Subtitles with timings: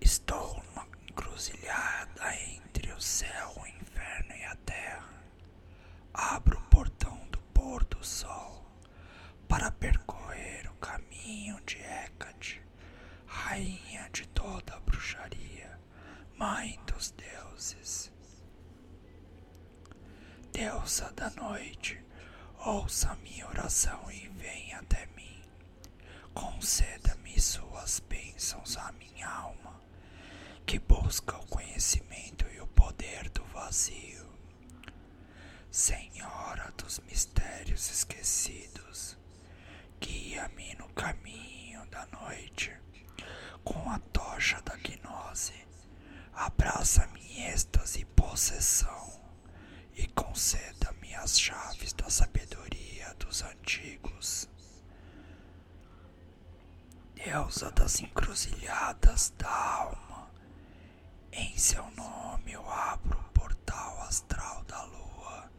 [0.00, 5.22] Estou numa encruzilhada entre o céu, o inferno e a terra.
[6.14, 8.64] Abro o portão do pôr do sol
[9.48, 12.62] para percorrer o caminho de Hecate,
[13.26, 15.78] rainha de toda a bruxaria,
[16.36, 18.12] mãe dos deuses.
[20.52, 22.02] Deusa da noite,
[22.64, 25.42] ouça minha oração e venha até mim.
[26.34, 29.77] Conceda-me suas bênçãos à minha alma,
[30.68, 34.28] que busca o conhecimento e o poder do vazio.
[35.70, 39.16] Senhora dos mistérios esquecidos,
[39.98, 42.70] guia-me no caminho da noite,
[43.64, 45.54] com a tocha da gnose,
[46.34, 49.22] abraça-me em êxtase e possessão
[49.94, 54.46] e conceda-me as chaves da sabedoria dos antigos.
[57.14, 60.07] Deusa das encruzilhadas da alma,
[61.32, 65.50] em seu nome eu abro o portal astral da lua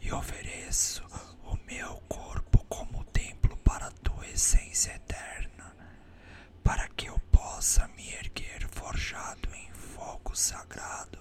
[0.00, 1.04] e ofereço
[1.44, 5.74] o meu corpo como templo para tua essência eterna,
[6.62, 11.18] para que eu possa me erguer forjado em fogo sagrado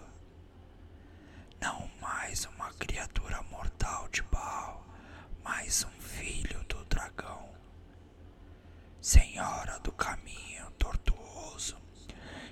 [1.62, 4.86] não mais uma criatura mortal de Baal,
[5.44, 7.50] mas um filho do dragão.
[9.02, 11.78] Senhora do caminho tortuoso,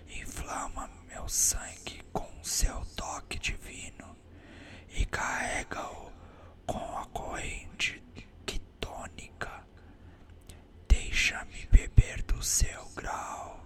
[0.09, 4.15] inflama meu sangue com seu toque divino
[4.89, 6.11] e carrega-o
[6.65, 8.01] com a corrente
[8.45, 9.65] quitônica.
[10.87, 13.63] Deixa-me beber do seu grau,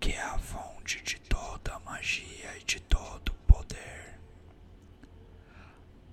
[0.00, 4.18] que é a fonte de toda magia e de todo poder.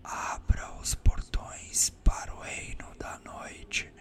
[0.04, 3.92] Abra os portões para o reino da noite,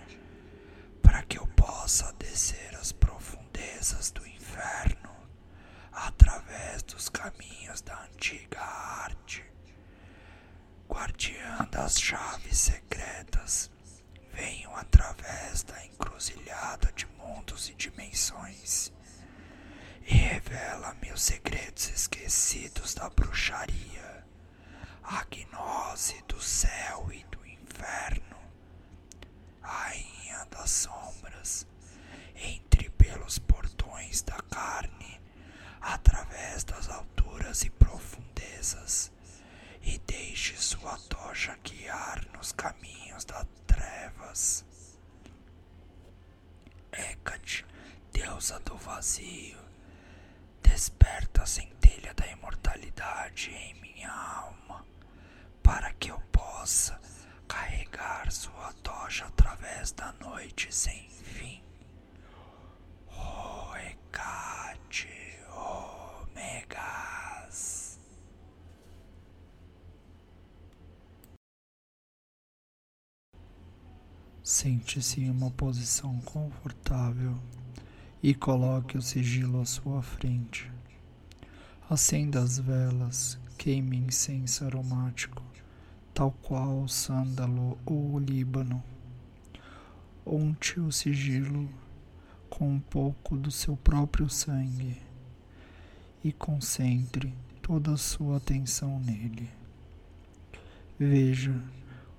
[1.02, 5.01] para que eu possa descer as profundezas do inferno
[6.06, 9.44] através dos caminhos da antiga arte.
[10.88, 13.70] Guardiã das chaves secretas,
[14.32, 18.92] venho através da encruzilhada de mundos e dimensões
[20.04, 24.24] e revela-me os segredos esquecidos da bruxaria
[25.04, 28.36] a gnose do céu e do inferno,
[29.60, 31.66] rainha das sombras,
[32.34, 35.20] entre pelos portões da carne,
[35.82, 39.12] através das alturas e profundezas,
[39.82, 44.64] e deixe sua tocha guiar nos caminhos das trevas.
[46.92, 47.64] Hecate,
[48.12, 49.58] deusa do vazio,
[50.62, 54.84] desperta a centelha da imortalidade em minha alma
[55.62, 57.00] para que eu possa
[57.48, 61.62] carregar sua tocha através da noite sem fim.
[63.08, 65.08] O Hecate
[66.30, 66.80] Omegas.
[74.62, 77.36] Sente-se em uma posição confortável
[78.22, 80.70] e coloque o sigilo à sua frente.
[81.90, 85.42] Acenda as velas, queime incenso aromático
[86.14, 88.80] tal qual o sândalo ou o líbano.
[90.24, 91.68] Unte o sigilo
[92.48, 94.96] com um pouco do seu próprio sangue
[96.22, 99.50] e concentre toda a sua atenção nele.
[100.96, 101.60] Veja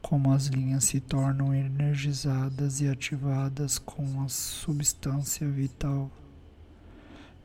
[0.03, 6.11] como as linhas se tornam energizadas e ativadas com a substância vital.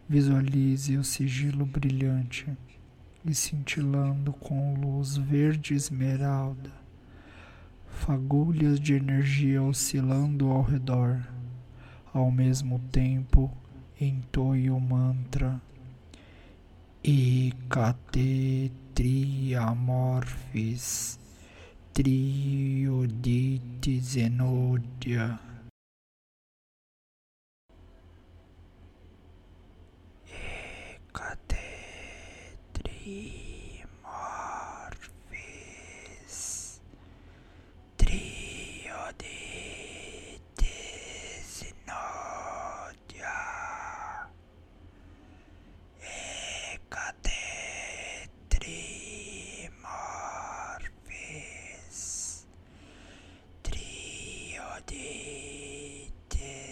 [0.09, 2.49] Visualize o sigilo brilhante
[3.25, 6.73] e cintilando com luz verde esmeralda,
[7.87, 11.23] fagulhas de energia oscilando ao redor.
[12.13, 13.57] Ao mesmo tempo,
[14.01, 15.63] entoie o mantra
[17.05, 19.69] Ecate Triamorphis
[21.99, 25.49] Triodite Zenodia.
[35.49, 36.81] Dimorphis
[37.97, 41.77] Trio de Desinodia
[45.99, 47.43] Hecate
[48.49, 49.17] Trimorphis
[53.63, 56.69] Trio de Desinodia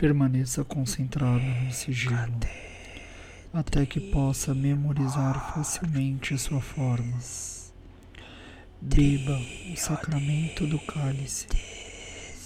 [0.00, 2.40] Permaneça concentrado no sigilo.
[3.52, 7.18] até que possa memorizar facilmente sua forma.
[8.80, 9.38] Beba
[9.70, 11.46] o sacramento do cálice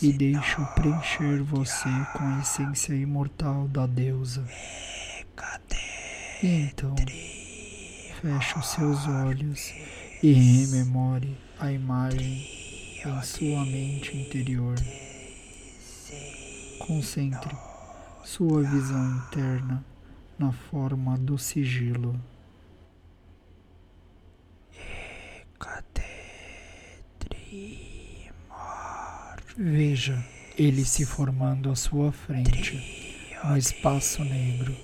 [0.02, 4.44] e deixe-o preencher você com a essência imortal da deusa.
[6.42, 6.96] E então,
[8.20, 9.72] feche os seus olhos
[10.20, 12.48] e rememore a imagem
[13.06, 14.74] em sua mente interior.
[16.86, 17.56] Concentre
[18.24, 19.82] sua visão interna
[20.38, 22.14] na forma do sigilo.
[29.56, 30.22] Veja
[30.58, 34.76] ele se formando à sua frente, no espaço negro,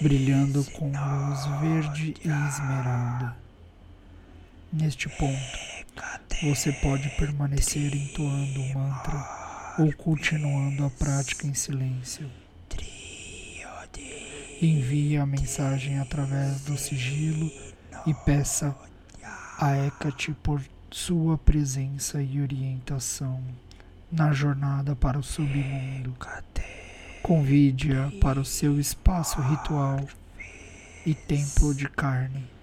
[0.00, 3.36] brilhando com luz verde e esmeralda.
[4.72, 5.58] Neste ponto,
[6.42, 9.43] você pode permanecer entoando o mantra
[9.78, 12.30] ou continuando a prática em silêncio.
[14.62, 17.50] Envie a mensagem através do sigilo
[18.06, 18.74] e peça
[19.58, 23.42] a Hecate por sua presença e orientação
[24.10, 26.16] na jornada para o submundo.
[27.22, 30.06] Convide-a para o seu espaço ritual
[31.04, 32.53] e templo de carne.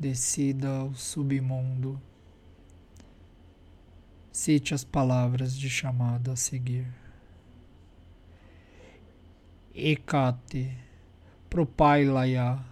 [0.00, 2.00] Descida ao submundo.
[4.32, 6.86] Cite as palavras de chamada a seguir.
[9.74, 10.74] Ekate,
[11.50, 12.64] Propailaya,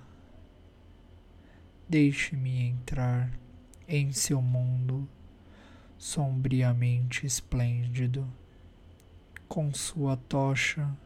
[1.86, 3.30] deixe-me entrar
[3.86, 5.06] em seu mundo
[5.98, 8.26] sombriamente esplêndido.
[9.46, 10.96] Com sua tocha,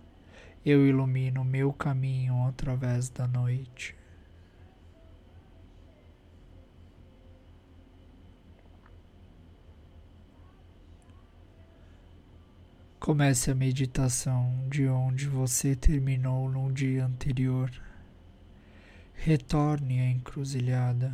[0.64, 4.00] eu ilumino meu caminho através da noite.
[13.04, 17.69] Comece a meditação de onde você terminou no dia anterior.
[19.12, 21.12] Retorne à encruzilhada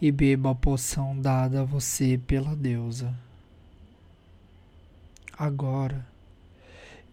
[0.00, 3.16] e beba a poção dada a você pela deusa.
[5.38, 6.04] Agora,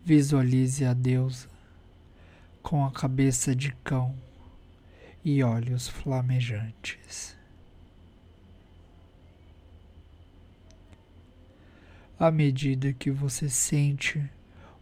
[0.03, 1.47] visualize a deusa
[2.63, 4.15] com a cabeça de cão
[5.23, 7.38] e olhos flamejantes.
[12.19, 14.21] À medida que você sente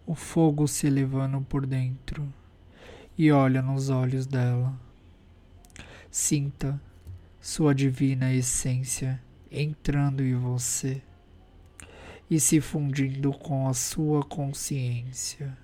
[0.08, 2.28] o fogo se elevando por dentro
[3.16, 4.74] e olha nos olhos dela.
[6.10, 6.82] Sinta
[7.40, 11.00] sua divina essência entrando em você
[12.28, 15.56] e se fundindo com a sua consciência.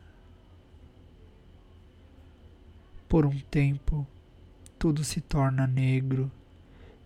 [3.09, 4.05] Por um tempo,
[4.77, 6.31] tudo se torna negro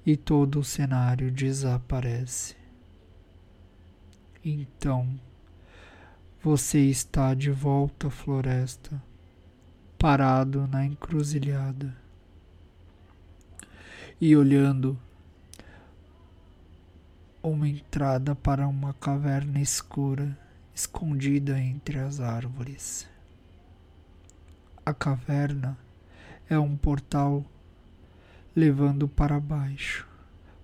[0.05, 2.66] e todo o cenário desaparece.
[4.43, 5.19] Então,
[6.41, 9.01] você está de volta à floresta,
[9.97, 11.95] parado na encruzilhada
[14.21, 14.97] e olhando
[17.41, 20.37] uma entrada para uma caverna escura
[20.73, 23.07] escondida entre as árvores.
[24.85, 25.77] A caverna
[26.49, 27.43] é um portal
[28.55, 30.07] levando para baixo,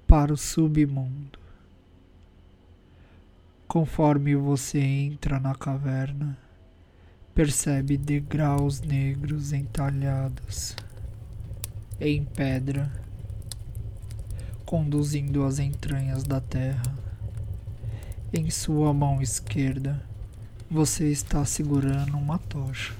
[0.07, 1.42] para o submundo.
[3.73, 6.37] Conforme você entra na caverna,
[7.33, 10.75] percebe degraus negros entalhados
[11.99, 12.93] em pedra,
[14.63, 16.83] conduzindo às entranhas da terra.
[18.31, 20.05] Em sua mão esquerda,
[20.69, 22.93] você está segurando uma tocha.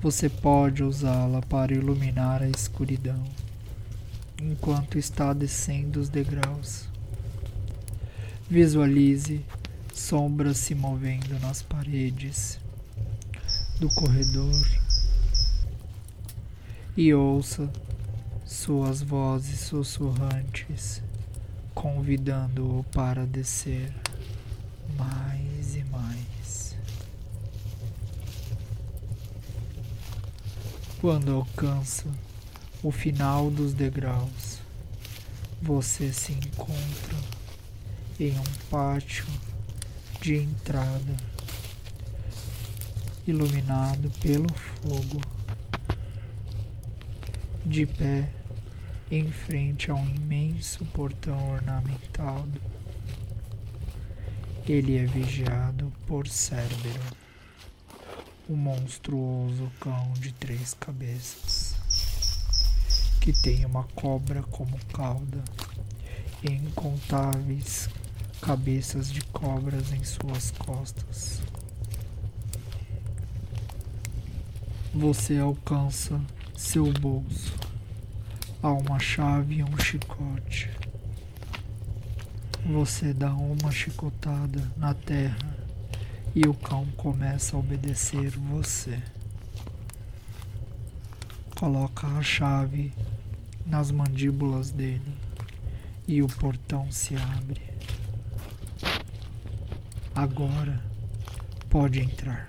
[0.00, 3.24] Você pode usá-la para iluminar a escuridão
[4.40, 6.91] enquanto está descendo os degraus.
[8.52, 9.42] Visualize
[9.94, 12.60] sombras se movendo nas paredes
[13.80, 14.68] do corredor
[16.94, 17.72] e ouça
[18.44, 21.02] suas vozes sussurrantes
[21.74, 23.90] convidando-o para descer
[24.98, 26.76] mais e mais.
[31.00, 32.04] Quando alcança
[32.82, 34.58] o final dos degraus,
[35.62, 37.41] você se encontra
[38.22, 39.26] em um pátio
[40.20, 41.16] de entrada
[43.26, 45.20] iluminado pelo fogo,
[47.66, 48.30] de pé
[49.10, 52.60] em frente a um imenso portão ornamentado.
[54.68, 57.02] Ele é vigiado por Cérbero,
[58.48, 61.74] o monstruoso cão de três cabeças,
[63.20, 65.42] que tem uma cobra como cauda
[66.44, 67.88] e incontáveis
[68.42, 71.40] cabeças de cobras em suas costas.
[74.94, 76.20] Você alcança
[76.54, 77.54] seu bolso
[78.64, 80.70] Há uma chave e um chicote.
[82.64, 85.58] Você dá uma chicotada na terra
[86.32, 89.02] e o cão começa a obedecer você.
[91.58, 92.92] Coloca a chave
[93.66, 95.12] nas mandíbulas dele
[96.06, 97.71] e o portão se abre.
[100.14, 100.78] Agora
[101.70, 102.46] pode entrar.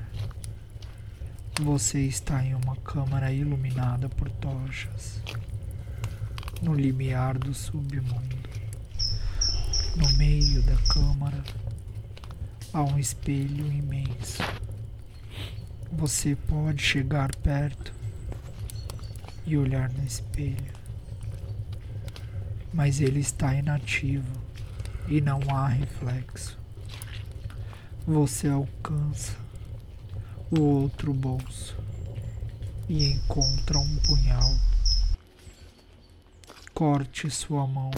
[1.61, 5.21] Você está em uma câmara iluminada por tochas
[6.61, 8.35] no limiar do submundo.
[9.95, 11.41] No meio da câmara
[12.73, 14.43] há um espelho imenso.
[15.89, 17.93] Você pode chegar perto
[19.45, 20.73] e olhar no espelho,
[22.73, 24.33] mas ele está inativo
[25.07, 26.62] e não há reflexo.
[28.05, 29.35] Você alcança
[30.51, 31.75] o outro bolso
[32.89, 34.73] e encontra um punhal
[36.73, 37.91] corte sua mão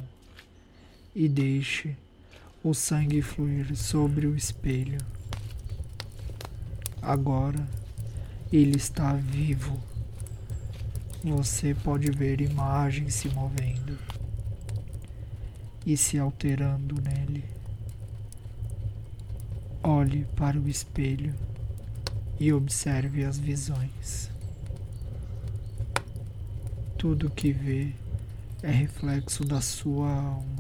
[1.15, 1.95] e deixe
[2.61, 4.99] o sangue fluir sobre o espelho.
[7.01, 7.65] Agora
[8.51, 9.79] ele está vivo.
[11.23, 13.97] Você pode ver imagens se movendo
[15.85, 17.45] e se alterando nele.
[19.87, 21.31] Olhe para o espelho
[22.39, 24.31] e observe as visões.
[26.97, 27.91] Tudo que vê
[28.63, 30.54] é reflexo da sua alma.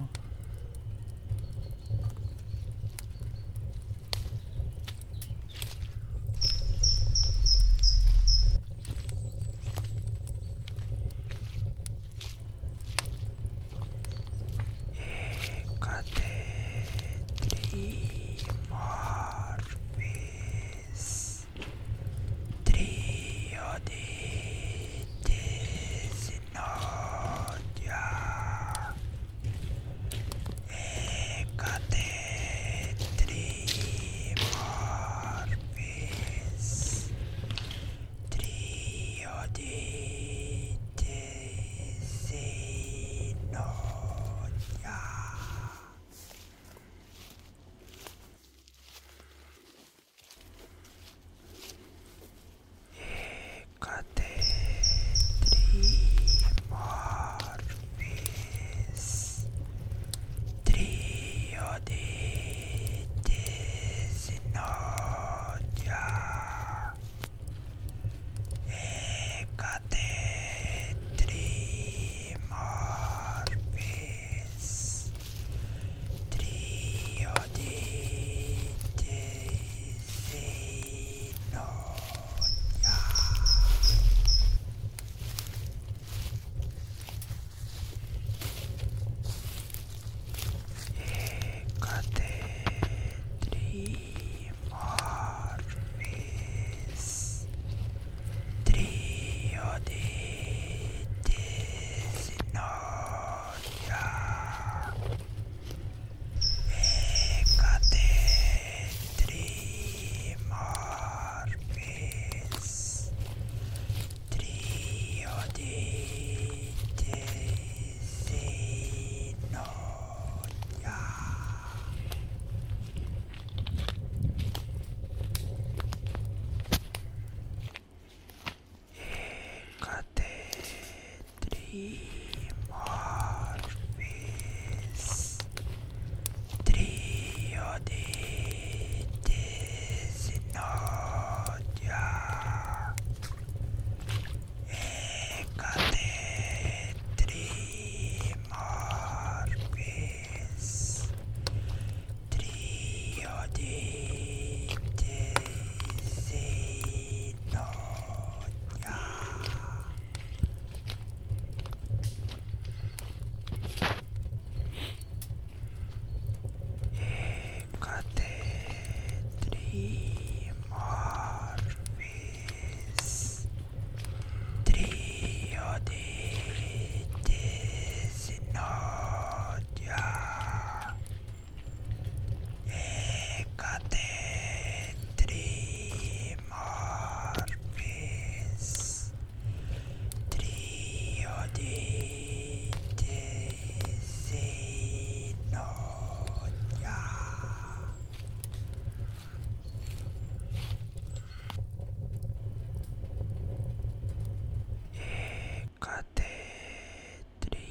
[131.85, 132.14] Bye.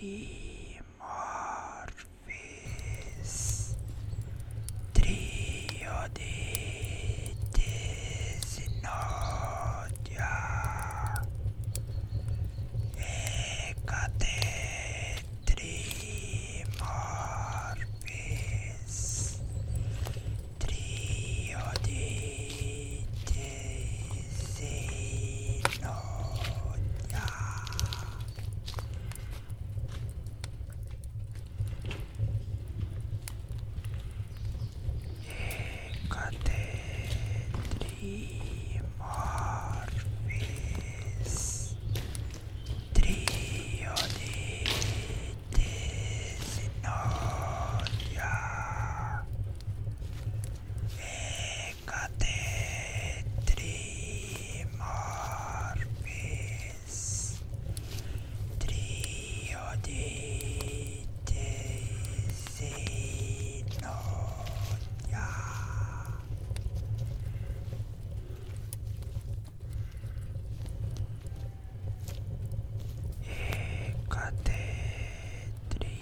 [0.04, 0.43] Peace.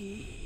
[0.03, 0.42] He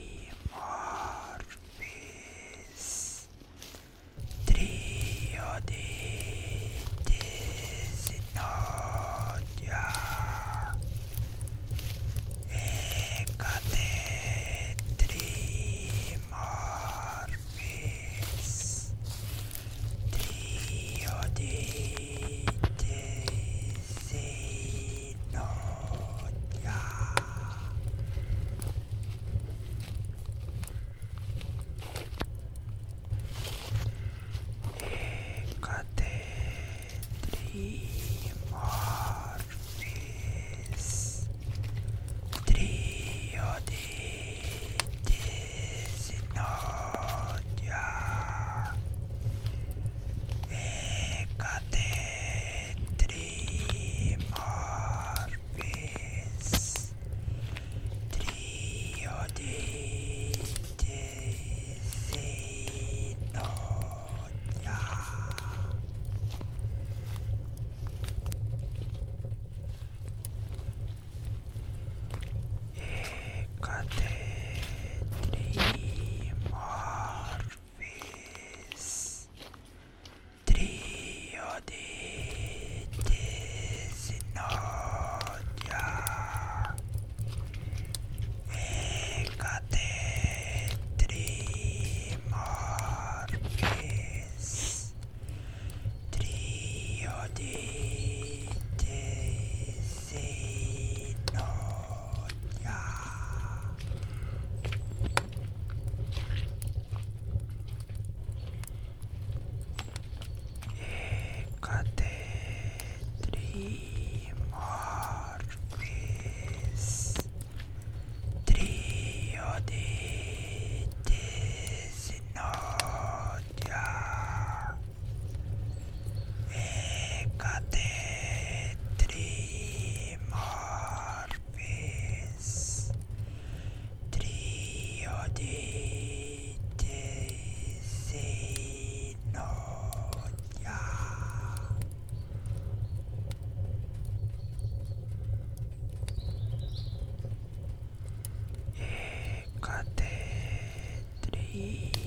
[151.57, 152.06] Peace.